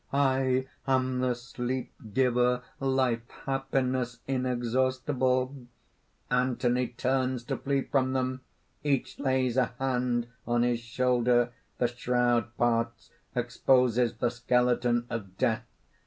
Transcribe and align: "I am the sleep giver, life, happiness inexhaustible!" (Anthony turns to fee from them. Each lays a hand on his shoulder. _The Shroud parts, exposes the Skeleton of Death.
"I 0.11 0.67
am 0.87 1.19
the 1.19 1.35
sleep 1.35 1.93
giver, 2.11 2.63
life, 2.79 3.29
happiness 3.45 4.17
inexhaustible!" 4.27 5.67
(Anthony 6.31 6.87
turns 6.87 7.43
to 7.43 7.57
fee 7.57 7.83
from 7.83 8.13
them. 8.13 8.41
Each 8.83 9.19
lays 9.19 9.57
a 9.57 9.75
hand 9.77 10.25
on 10.47 10.63
his 10.63 10.79
shoulder. 10.79 11.53
_The 11.79 11.95
Shroud 11.95 12.57
parts, 12.57 13.11
exposes 13.35 14.15
the 14.15 14.31
Skeleton 14.31 15.05
of 15.07 15.37
Death. 15.37 15.67